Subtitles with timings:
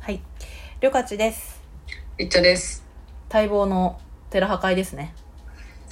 [0.00, 0.20] はい。
[0.80, 1.60] りょかちです。
[2.18, 2.82] いっちゃです。
[3.30, 5.14] 待望の寺破壊ですね。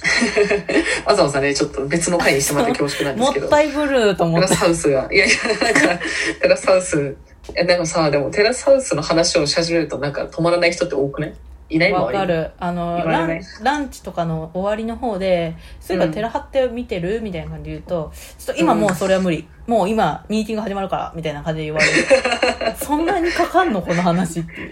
[1.05, 3.45] わざわざね、ちょっと別の回にしてもらって恐縮なんですけど。
[3.45, 4.59] もったいぶると思ってテラス。
[4.61, 6.03] ハウスが、いやいや、なんか、
[6.41, 7.17] テラスハウス、
[7.51, 11.33] いや、でもさ、でもテラスハウスの話をし始めるとなんか止まらない人って多くねい？
[11.77, 12.25] ないわか。
[12.25, 12.51] る。
[12.57, 17.21] あの、ランランチとかの終わりの方で、そういえばうん寺張って見てる？
[17.21, 19.47] みたいな感じで言うと、ちょっと今もうそれは無理。
[19.67, 22.73] もう今、ミーティング始まるから、みたいな感じで言われる。
[22.75, 23.81] そんなにかかんの？
[23.83, 24.71] この話っていう。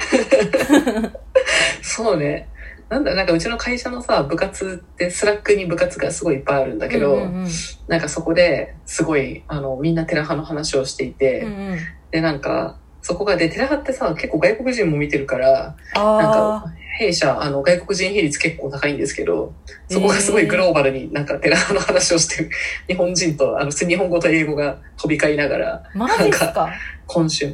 [1.83, 2.49] そうね。
[2.89, 7.47] なんだ、なんかうちの会社のさ、部活って Slack に部活がすごいいっぱいあるんだけど、うんうん
[7.87, 11.53] なんかそこですごい、あの、みんなテラハの話をしていて、うん。
[11.53, 11.79] うんうん。
[12.11, 19.53] で、なんか、そこが、で、テラハってさ、結構外国人も見てるから、なんか、弊社、あの、外国人比率結構高いんですけど、
[19.89, 22.49] そこがすごいグローバルになんかテラハの話をしてる
[22.87, 26.69] 日本人と、あの、日本語と英語が飛び交いながら、ー、マジっすか？
[27.05, 27.53] 今週。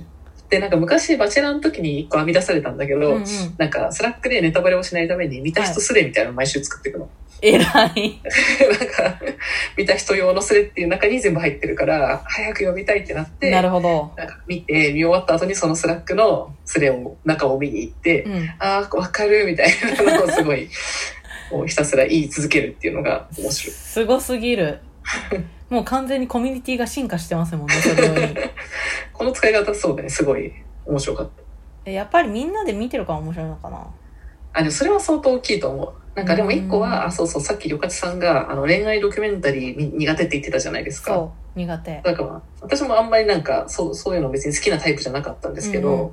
[0.50, 3.26] で、なんか昔、バチェラーの時に一個編み出されたんだけど、うんうん。
[3.58, 7.10] なんか、 Slack でネタバレをしないために、見た人スレみたいなのを毎週作っていくの。
[7.44, 7.60] 偉
[7.96, 8.22] い。
[8.80, 9.20] なんか、
[9.78, 14.14] 見た人用のスレっていう中に全部入ってるから、早く読みたいってなって、なるほど。
[14.16, 18.50] なんか見て、見終わった後にその Slack のスレを、中を見に行って、うん。
[18.60, 19.68] ああ、わかるみたい
[20.06, 20.70] なのをすごい、
[21.52, 23.76] もうひたすら言い続けるっていうのが面白い。
[23.76, 24.80] すごすぎる。
[25.70, 28.36] もう完全にコミュニティが進化してますもんね、それより。
[29.12, 30.54] この使い方そうだね、すごい
[30.86, 31.44] 面白かった。
[31.86, 33.88] えやっぱりみんなで見てるから面白いのかな？
[34.54, 35.94] あ、でもそれは相当大きいと思う。
[36.16, 41.14] なんかでも一個うんは、あ、そうそう、さっきりょかちさんが、あの、恋愛ドキュメンタリーみ苦手って言ってたじゃないですか。
[41.14, 42.02] そう、苦手。
[42.04, 46.12] だから、私もあんまりなんか、そう、そういうの別に好きなタイプじゃなかったんですけど、うんうん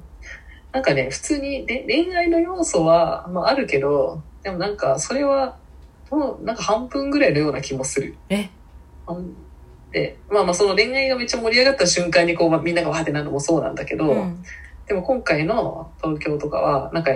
[0.72, 5.56] なんかね、普通にれ恋愛の要素は、まああるけど、でもなんか、それは、
[6.12, 8.14] もうなんか半分ぐらいのような気もする。
[8.28, 8.48] え？
[9.04, 9.34] 半
[9.90, 14.44] で、まあまあその恋愛がめっちゃ盛り上がった瞬間にこう、まあみんながわーってなるのもそうなんだけど、うん。
[14.86, 17.10] でも今回の東京とかは、なんか、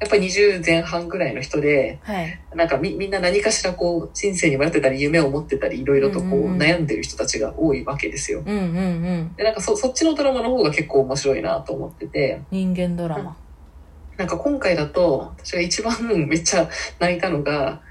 [0.00, 2.40] やっぱり20前半ぐらいの人で、はい。
[2.54, 8.42] なんかみみんな何かしらこう人生に迷ってたり夢を持ってたりいろいろとこう悩んでる人たちが多いわけですよ。
[8.44, 9.34] うんうんうん。
[9.36, 13.36] でなんかそそっちのドラマの方が結構面白いなと思ってて人間ドラマ。
[14.16, 15.94] なんか今回だと私が一番
[16.28, 17.82] めっちゃ泣いたのが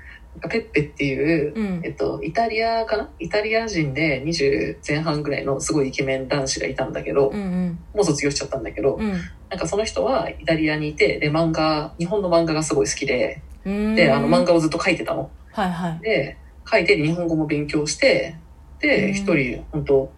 [0.47, 1.89] ペッペっていう、うんえ。
[1.89, 3.09] っと、イタリアかな？
[3.19, 7.79] イタリア人で20前半ぐらいのすごいイケメン男子がいたんだけど、うんうん。
[7.93, 9.11] もう卒業しちゃったんだけど、うん
[9.49, 13.41] なんかその人はイタリアにいてで漫画日本の漫画がすごい好きで。
[13.65, 15.31] であの漫画をずっと描いてたの。
[15.51, 15.99] はいはい。
[16.01, 16.37] で、
[16.71, 20.09] 書いて日本語も勉強して、うんで、一人、本当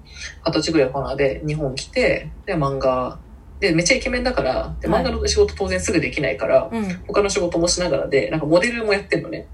[0.45, 3.17] 二十歳ぐらいかなで日本来て、で、漫画、
[3.59, 6.83] で、めっちゃイケメンだから、で、はい漫画の仕事当然すぐできないから、うん。
[7.07, 9.47] 他の仕事もしながらで、なんかモデルもやってんのね。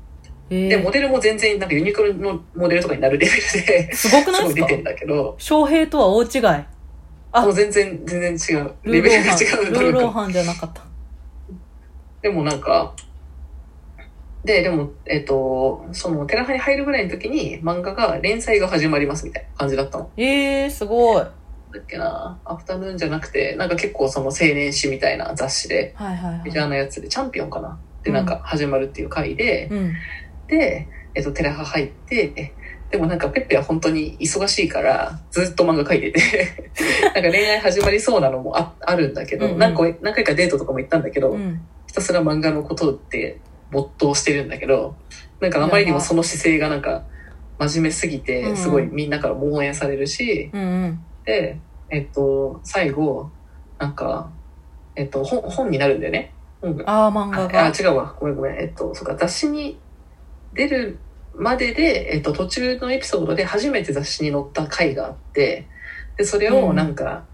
[0.49, 4.53] えで、モー、デルも全然、なんかユニクロのモデルとかになるレベルで、すごくすない？
[4.53, 6.65] ですか出てんだけど、翔平とは大違い。
[7.33, 8.71] あもう全然、全然違う。
[8.83, 9.25] ルレベル。
[9.25, 10.83] が違うルーローとハンじゃなかった。
[12.21, 12.93] でもなんか、
[14.45, 20.09] で、でも、えっと、その、テラハに入るぐらいの時に漫画が、連載が始まりますみたいな感じだったの。
[20.15, 21.21] えー、すごい。
[21.21, 21.31] だ
[21.79, 29.93] っけな、アフタヌーンじゃなくて、なんか結構その青年誌みたいな雑誌で、はいはいメジャはーなやつで、チャンピオンかなで、うんなんか始まるっていう回でい。、うん。
[30.47, 32.53] で、えっと、テラハ入って、
[32.89, 36.21] でもなんかペッペは本当に忙しいから、ずっと漫画描いてて、
[37.13, 41.61] なんか恋愛始まりそうなのもああるんだけど、うんうん何回かデートとかも行ったんだけど、うん。
[41.87, 43.39] ひたすら漫画のことって
[43.71, 44.95] 没頭してるんだけど、
[45.41, 47.03] なんかあまりにもその姿勢がなんか
[47.59, 50.99] 真面目すぎて、んすごいみんなから応援されるし、うんうん。
[51.25, 51.59] で、
[51.89, 53.29] えっと、最後、
[53.79, 54.29] なんか、
[54.95, 56.33] えっと、本、本になるんだよね。
[56.61, 56.83] 本が。
[56.87, 57.65] あー、漫画が。
[57.65, 58.15] あ、違うわ。
[58.19, 58.59] ごめんごめん。
[58.59, 59.79] えっと、そうか、雑誌に
[60.53, 60.99] 出る
[61.35, 65.67] までで、えっと、途中のエピソードで初めて雑誌に載った回があって、
[66.17, 67.25] で、それをなんか、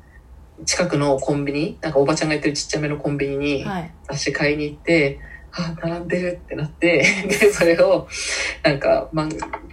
[0.65, 3.91] 近くのコンビニ、なんかおばちゃんがやってるちっちゃめのコンビニにはい。
[4.07, 5.19] 雑誌買いに行って、
[5.51, 8.07] あ、並んでるってなって、 で、それを、
[8.63, 9.29] なんか、漫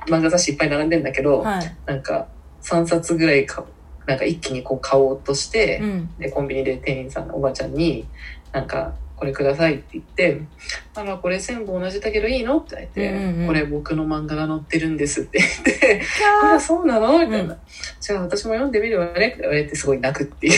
[0.09, 1.77] 漫画雑誌いっぱい並んでんだけど、はい。
[1.87, 2.28] なんか
[2.62, 3.65] 3冊ぐらいか
[4.07, 6.11] なんか一気にこう買おうとして、うん。
[6.19, 8.07] でコンビニで店員さんのおばちゃんに
[8.53, 10.41] なんかこれくださいって言って
[10.97, 17.59] 「あらこれ全部同じだけどいいの?」って言って、うんうんうんこれ僕の漫画が載ってるんです」って言ってキ「あャらそうなの?」みたいな、う
[18.01, 20.53] じゃあ私も読んでみるわね」って言われてすごい泣くっていう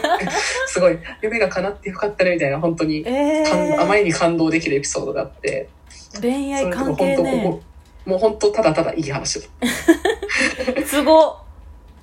[0.66, 3.08] すごい夢が叶ってよかったねみたいな本当にー。
[3.08, 3.98] え感あまー。
[3.98, 5.68] りに感動できるエピソードがあって
[6.22, 7.52] 恋愛関係ね本当こ。
[7.52, 7.62] こ
[8.06, 9.46] もう本当ただただいい話だ
[10.86, 11.36] すごっ。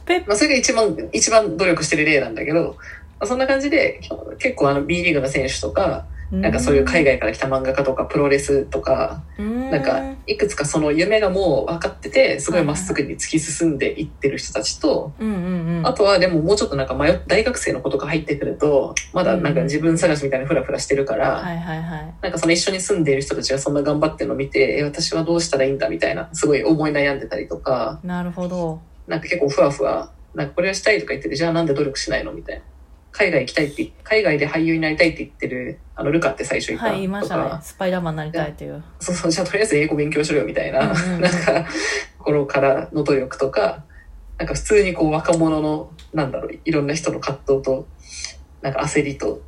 [0.06, 2.78] ペッまあ、それが一番、一番努力してる例なんだけど、
[3.19, 4.01] まあ、そんな感じで、
[4.39, 15.13] 結構あの B リーグの選手とか、なんかそういう海外から来た漫画家とかプロレスとか、外なんかいくつかその夢がもう分かってて、すごいまっすぐに突き進んでいってる人たちと、
[15.85, 21.41] あとはでももうちょっとなんか迷っ大学生の子とか入ってくると、まだなんか自分探しみたいなフラフラしてるから、
[22.21, 28.81] なんかその一緒に住んでいる人たちがそんな頑張ってるのを見て、え私はどうしたらいいんだみたいな、すごい思い悩んでたりとか、なるほど。
[29.07, 32.63] なんか結構ふわふわ、なんかこれはしたいとか言ってて、じゃあなんで努力しないのみたいな。
[33.17, 37.59] 海外行きたいって、海外で俳優になりたいって言ってる、あの、ルカって最初いたはいいましたね。
[37.62, 38.83] スパイダーマンになりたいという。
[39.00, 41.21] そうそう、じゃあとりあえず英語勉強しろよみたいな、うんうんうん。
[41.21, 41.65] なんか、
[42.19, 43.85] 頃からの努力とか、
[44.38, 47.88] なんか普通にこう若者の、なんだろう、いろんな人の葛藤と、
[48.62, 49.41] なんか焦りと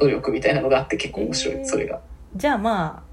[0.00, 1.64] 努力みたいなのがあって結構面白い、えー。
[1.64, 2.00] それが。
[2.34, 3.04] じゃあま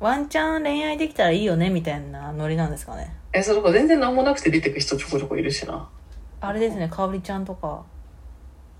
[0.00, 3.12] あワンチャン恋愛できたらいいよねみたいなノリなんですかね。
[3.32, 5.88] え、それこ全然何もなくて出てく人ちょこちょこいるしな。
[6.40, 7.84] あれですねかおりちゃんとか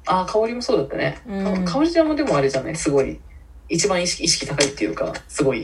[0.06, 1.18] ああ、香りもそうだったね。
[1.26, 1.64] うん。
[1.64, 2.76] か香りちゃんもでもあれじゃない？
[2.76, 3.18] すごい、
[3.68, 5.62] 一番意識意識高いっていうか、すごい、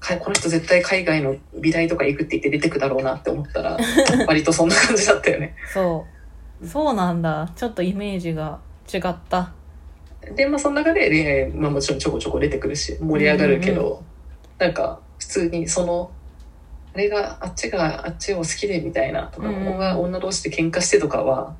[0.00, 3.76] かこの人絶対海外の美大とか行くって言って出てくだろうなって思ったら、
[4.26, 5.54] 割とそんな感じだったよね。
[5.72, 6.06] そ
[6.62, 6.66] う。
[6.66, 7.50] そうなんだ。
[7.54, 8.58] ちょっとイメージが
[8.92, 9.52] 違った。
[10.34, 14.02] で、まあその中で恋愛、まあもちろんちょこちょこ出てくるし、盛り上がるけど、
[14.58, 16.10] なんか普通にその、
[16.94, 21.54] あれが、あっちがあっちを好きでみたいなとか、うんうんここが女同士で喧嘩してとかは、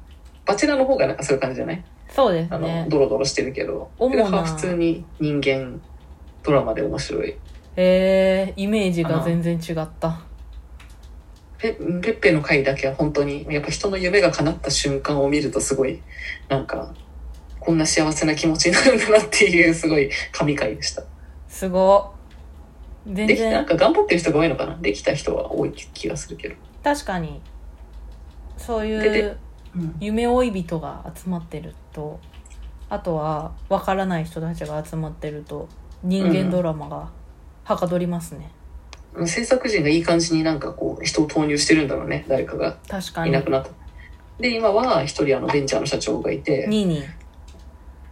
[0.46, 1.84] バチェラーの方がなんかそういう感じじゃない？
[2.10, 5.80] そうですあの、ねドロドロしてるけど、主なは普通に人間
[6.42, 7.36] ドラマで面白い。
[7.76, 10.20] えー、イメージが全然違った
[11.58, 16.02] ペペッペの回だけは本当に、やっぱ人の夢が叶った瞬間を見るとすごい、
[16.48, 16.94] なんか、
[17.60, 21.02] こんな幸せな気持ちになるんだなっていう、すごい神回でした。
[21.48, 22.18] すごっ
[23.12, 24.76] 全できなん然か頑張ってる人が多いのかな？
[24.76, 26.54] できた人は多い気がするけど。
[26.84, 27.40] 確かに
[28.56, 29.36] そういううん。
[30.00, 32.20] 夢追い人が集まってると
[32.88, 35.68] あとは分からない人たちが集まってると
[36.02, 37.10] 人間ドラマが
[37.64, 38.50] はかどりますね、
[39.26, 42.78] 制作陣がいい感じになんかこう、人を投入してるんだろうね、誰かが。
[42.88, 43.30] 確かに。
[43.30, 43.70] いなくなった。
[44.40, 47.08] で、今は一人あのベンチャーの社長がいて、ニーニー。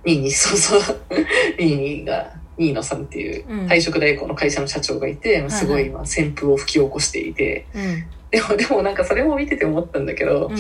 [0.05, 0.99] ニーニー、そうそう、
[1.59, 3.67] ニーニーが、ニーノさんっていううん。
[3.67, 10.57] 退職代行の会社の社長がいて、すごい今旋風を吹き起こしていて、うんでも、でもなんかそれも見てて思ったんだけど、うん。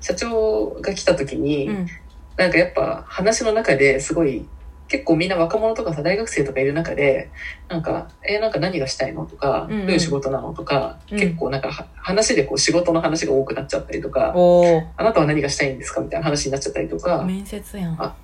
[0.00, 1.86] 社長が来た時に、うん。
[2.36, 4.46] なんかやっぱ話の中ですごい、
[4.88, 7.30] 結構みんな若者とかさ、大学生とかいる中で、
[7.68, 9.86] なんか、え、なんか何がしたいのとか、うんうん。
[9.86, 11.18] どういう仕事なのとか、うん。
[11.18, 14.34] 結構なんかは話でこう仕事の話が多くなっちゃったりとか、
[14.96, 17.96] あなたは何がしたいんですかみたいな話になっちゃったりとか、面接やん。
[18.00, 18.14] あ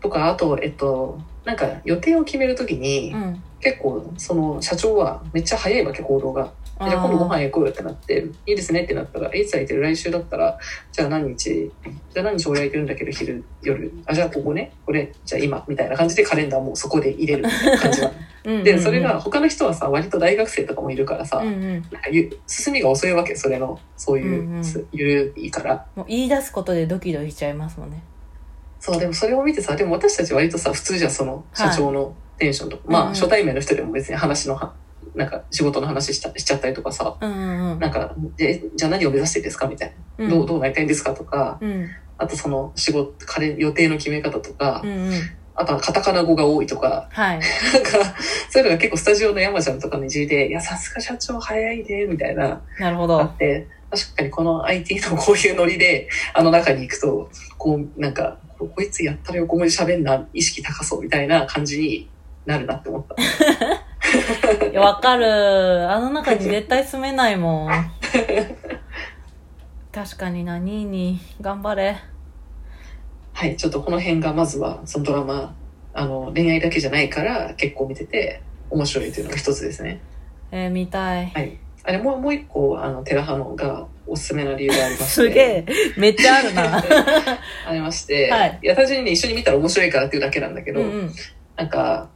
[0.00, 3.42] とか、あと、えっと、なんか予定を決めるときに、うん。
[3.60, 6.52] 結構その社長はめっちゃ早いわけ、行動が。
[6.78, 9.80] じゃあ今度ご飯行こうよってなって、いいですねってなったら、いつ空いてる？
[9.80, 10.58] 来週だったら、
[10.92, 17.44] じゃあ何日、じゃあ何日俺空いてるんだけど昼、夜、あ、じゃあここね、これ、じゃあ今、みたいな感じでカレンダーもそこで入れる
[17.80, 18.14] 感じなの。
[18.44, 18.64] うんうんうん。
[18.64, 21.72] で、それが他の人はさ、割と大学生とかもいるからさ、うんうん。
[21.72, 24.64] なんかゆ進みが遅いわけ、それの、そういう、うんうん。
[24.64, 25.86] すゆるいから。
[25.96, 28.02] もう言い出すことでドキドキしちゃいますもんね。
[28.78, 33.14] そう、でもそれを見てさ、でも私たち割とさ、普通じゃんその社長のテンションとか、まあ、うんうん。
[33.14, 34.74] 初対面の人でも別に話のは、
[35.16, 37.78] なんか仕事の話したしちゃったりとかさ、うんうんうん。
[37.80, 39.66] なんか、でじゃあ何を目指してですか？
[39.66, 40.24] みたいな。
[40.24, 40.30] うん。
[40.30, 41.14] どう、どうなりたいんですか？
[41.14, 41.88] とか、うん。
[42.18, 45.12] あとその仕事、彼、予定の決め方とか、うんうん。
[45.54, 47.40] あとはカタカナ語が多いとか、はい。
[47.72, 48.14] なんか、
[48.50, 53.18] そういうのが結構スタジオの山ちゃんとかのいじりで、いや、さすが社長早いね、みたいな、あなるほど。
[53.22, 62.10] って、確かにこの IT のこういうノリで、あの中に行くと、こう、なんか、ここいつやったら横文字喋んな、意識高そうみたいな感じに
[62.44, 63.16] なるなって思った。
[64.70, 65.90] いやわかる。
[65.90, 67.70] あの中に絶対住めないもん。
[69.92, 71.96] 確かになニーニー頑張れ。
[73.32, 75.54] はい、ちょっとこの辺がまずは、そのドラマ、
[75.92, 80.00] あの、恋愛だけじゃないから結構見てて面白いというのが一つですね。
[80.50, 81.30] えー、見たい。
[81.30, 81.58] はい。
[81.84, 85.06] あれ、もう、もう一個、あの、テラハノがおすすめな理由がありまして。
[85.06, 85.66] すげえ。
[85.96, 86.78] めっちゃあるな。
[87.68, 88.58] ありまして、はい。
[88.62, 91.12] いや、単純にね、一緒に見たら面白いからっていうだけなんだけど、うんうん。
[91.56, 92.08] なんか、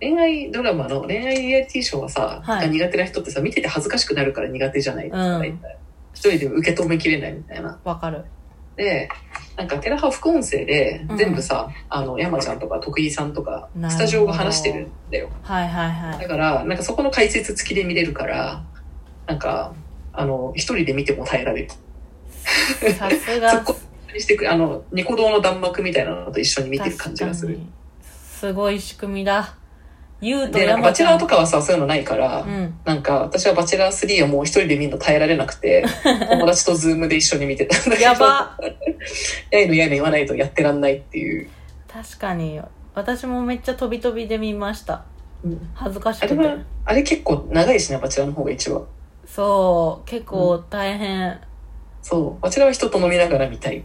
[0.00, 2.66] 恋愛ドラマの恋愛リアリティショーはさ、はい。
[2.66, 5.46] が苦手な人ってさ、見てて恥ずかしくなるから苦手じゃないですか、うん。
[6.14, 7.78] 一人で受け止めきれないみたいな。
[7.84, 8.24] わかる。
[8.76, 9.08] で、
[9.56, 11.16] なんかテラハ副音声でうん。
[11.16, 15.30] 全部さ、あの、山ちゃんとか徳井さんとかスタジオが話してるんだよ。
[15.42, 16.18] はいはいはい。
[16.20, 18.64] だから、なんかそこの解説付きで見れるから、
[19.26, 19.74] なんか、
[20.12, 21.70] あの、一人で見ても耐えられる。
[22.94, 23.76] さす そがこ
[24.14, 27.58] にしてくれ、あの、ニコ動の弾幕みたいなのと一緒に見てる感じがする。
[28.00, 29.57] すごい仕組みだ
[30.20, 32.74] ゆうとで、なんかバチェラーとかはさ、そういうのないから、うん。
[32.84, 35.84] なんか私はバチェラー3はもう一人で見るの耐えられなくて、
[36.30, 38.58] 友達と Zoom で一緒に見てたんだけど、やば。
[39.50, 41.48] やいのやいの言わないとやってらんないっていう。
[41.92, 42.60] 確かに。
[42.94, 45.04] 私もめっちゃ飛び飛びで見ました。
[45.44, 45.70] うん。
[45.74, 46.34] 恥ずかしくて。
[46.34, 48.82] あれは、あれ結構長いしね、バチェラーの方が一話。
[49.24, 50.08] そう。
[50.08, 51.38] 結構大変、
[52.02, 52.42] そう。
[52.42, 53.84] バチェラーは人と飲みながら見たい。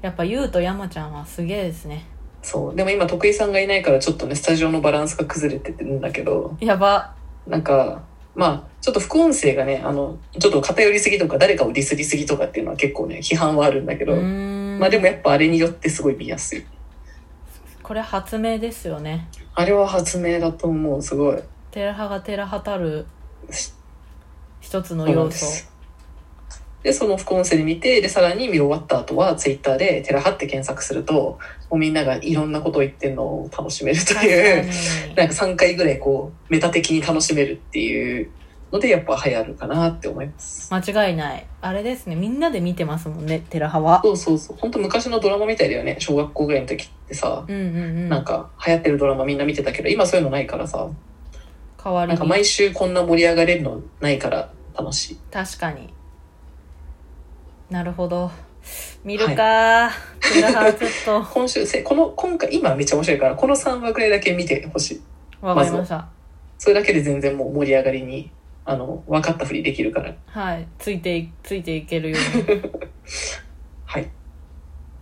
[0.00, 2.06] やっぱ優と山ちゃんはすげえですね
[2.48, 2.74] そう。
[2.74, 7.14] でも今、徳井さんがいないからちょっとね、スタジオのバランスが崩れてるんだけど、やば。
[7.46, 8.02] なんか、
[8.34, 16.64] まあ、ちょっと副音声がね、あの、ちょっと偏りすぎとか、誰かをディスりすぎとかっていうのは結構ね、批判はあるんだけうど、まあでもやっぱあれによってすごい見やすい。
[17.82, 19.28] これ発明ですよね。
[19.54, 21.42] あれは発明だと思う、すごい。
[21.70, 23.04] テラハがテラハたる
[23.50, 23.74] し
[24.60, 25.66] 一つの要素
[26.82, 31.38] でその副音声で見て、で、さらに見終わった後は、ツイッターで、テラハって検索すると、も
[31.72, 34.64] うみんながいろんなことを言ってるのを楽しめると確いう、
[35.16, 38.30] なんか3回ぐらいこう、メタ的に楽しめるっていう
[38.70, 40.72] ので、やっぱ流行るかなって思います。
[40.72, 44.56] 間違いないあれですねみんなで見てますもんねテラハはそうそうそう。
[44.58, 45.96] 本当昔のドラマみたいだよね。
[45.98, 50.88] 小学校ぐらいの時ってさ、うんうんうんなんか流行ってるドラマみんな見てたけど、今そういうのないからさ、
[51.82, 55.18] 代わりになんか毎週こんな盛り上がれるのないから楽しい。
[55.32, 55.92] 確かに
[57.70, 58.30] なるほど。
[59.04, 61.22] 見るか、テラハちょっと。
[61.32, 65.00] 今週、せこの、今回、今めっちゃ面白いから、この3話ぐらいだけ見てほしい。
[65.40, 66.08] わかりました、
[66.58, 68.30] それだけで全然もう盛り上がりに、
[68.64, 70.14] あの、分かったふりできるから。
[70.26, 70.66] はい。
[70.78, 72.62] ついていついていけるように